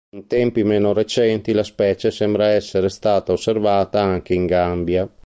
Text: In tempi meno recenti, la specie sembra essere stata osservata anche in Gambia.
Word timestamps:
In 0.15 0.25
tempi 0.25 0.63
meno 0.63 0.93
recenti, 0.93 1.51
la 1.53 1.61
specie 1.61 2.09
sembra 2.09 2.47
essere 2.47 2.89
stata 2.89 3.33
osservata 3.33 4.01
anche 4.01 4.33
in 4.33 4.47
Gambia. 4.47 5.07